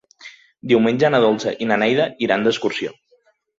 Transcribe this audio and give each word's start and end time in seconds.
Diumenge 0.71 1.11
na 1.17 1.19
Dolça 1.27 1.53
i 1.65 1.69
na 1.73 1.79
Neida 1.83 2.09
iran 2.29 2.49
d'excursió. 2.51 2.99